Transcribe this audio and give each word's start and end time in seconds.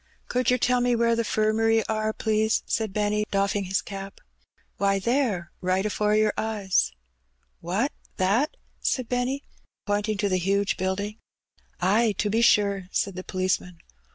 "Could 0.27 0.49
yer 0.49 0.57
tell 0.57 0.81
me 0.81 0.95
where 0.95 1.15
the 1.15 1.21
'firmary 1.23 1.83
are, 1.87 2.11
please?" 2.11 2.63
said 2.65 2.91
Benny, 2.91 3.23
doffing 3.29 3.65
his 3.65 3.83
cap. 3.83 4.19
"Why, 4.77 4.97
there, 4.97 5.51
right 5.61 5.85
afore 5.85 6.15
your 6.15 6.33
eyes." 6.35 6.91
What, 7.59 7.91
that?" 8.17 8.57
said 8.79 9.07
Benny, 9.07 9.43
pomtmg 9.87 10.17
to 10.17 10.27
the 10.27 10.37
huge 10.39 10.75
boildingii^ 10.77 11.17
€C 11.17 11.19
Bunny 11.19 11.19
Peays. 11.37 11.77
113" 11.77 11.77
Ay, 12.07 12.11
to 12.13 12.29
be 12.31 12.41
Bore," 12.41 12.89
said 12.91 13.15
the 13.15 13.23
policeman. 13.23 13.77